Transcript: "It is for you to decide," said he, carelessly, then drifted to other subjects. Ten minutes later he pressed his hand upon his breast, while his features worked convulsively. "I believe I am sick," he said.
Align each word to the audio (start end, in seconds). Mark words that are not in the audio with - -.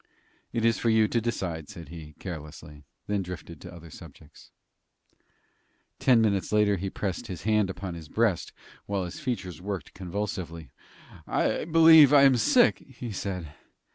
"It 0.51 0.65
is 0.65 0.79
for 0.79 0.89
you 0.89 1.07
to 1.07 1.21
decide," 1.21 1.69
said 1.69 1.89
he, 1.89 2.13
carelessly, 2.17 2.85
then 3.05 3.21
drifted 3.21 3.61
to 3.61 3.71
other 3.71 3.91
subjects. 3.91 4.49
Ten 5.99 6.21
minutes 6.21 6.51
later 6.51 6.77
he 6.77 6.89
pressed 6.89 7.27
his 7.27 7.43
hand 7.43 7.69
upon 7.69 7.93
his 7.93 8.09
breast, 8.09 8.51
while 8.87 9.05
his 9.05 9.19
features 9.19 9.61
worked 9.61 9.93
convulsively. 9.93 10.71
"I 11.27 11.65
believe 11.65 12.13
I 12.13 12.23
am 12.23 12.37
sick," 12.37 12.79
he 12.79 13.11
said. 13.11 13.53